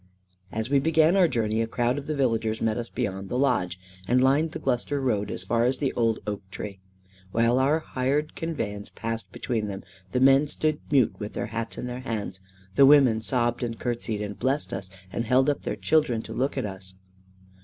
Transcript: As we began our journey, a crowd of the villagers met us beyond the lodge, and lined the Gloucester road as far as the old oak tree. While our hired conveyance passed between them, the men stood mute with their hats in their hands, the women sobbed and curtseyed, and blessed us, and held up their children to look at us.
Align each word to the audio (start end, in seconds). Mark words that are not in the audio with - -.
As 0.51 0.67
we 0.71 0.79
began 0.79 1.15
our 1.15 1.27
journey, 1.27 1.61
a 1.61 1.67
crowd 1.67 1.99
of 1.99 2.07
the 2.07 2.15
villagers 2.15 2.59
met 2.59 2.75
us 2.75 2.89
beyond 2.89 3.29
the 3.29 3.37
lodge, 3.37 3.79
and 4.07 4.19
lined 4.19 4.49
the 4.51 4.57
Gloucester 4.57 4.99
road 4.99 5.29
as 5.29 5.43
far 5.43 5.63
as 5.63 5.77
the 5.77 5.93
old 5.93 6.17
oak 6.25 6.41
tree. 6.49 6.79
While 7.31 7.59
our 7.59 7.77
hired 7.81 8.33
conveyance 8.35 8.89
passed 8.89 9.31
between 9.31 9.67
them, 9.67 9.83
the 10.11 10.19
men 10.19 10.47
stood 10.47 10.79
mute 10.89 11.13
with 11.19 11.33
their 11.33 11.45
hats 11.53 11.77
in 11.77 11.85
their 11.85 11.99
hands, 11.99 12.39
the 12.73 12.87
women 12.87 13.21
sobbed 13.21 13.61
and 13.61 13.77
curtseyed, 13.79 14.21
and 14.23 14.39
blessed 14.39 14.73
us, 14.73 14.89
and 15.13 15.25
held 15.25 15.51
up 15.51 15.61
their 15.61 15.75
children 15.75 16.23
to 16.23 16.33
look 16.33 16.57
at 16.57 16.65
us. 16.65 16.95